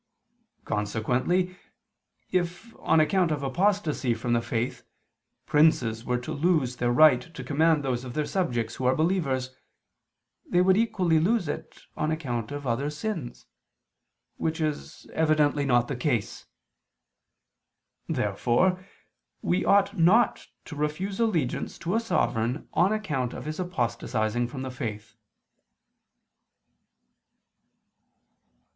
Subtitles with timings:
[0.65, 1.55] Consequently
[2.31, 4.81] if, on account of apostasy from the faith,
[5.45, 9.55] princes were to lose their right to command those of their subjects who are believers,
[10.49, 13.45] they would equally lose it on account of other sins:
[14.37, 16.47] which is evidently not the case.
[18.09, 18.83] Therefore
[19.43, 24.63] we ought not to refuse allegiance to a sovereign on account of his apostatizing from
[24.63, 25.15] the faith.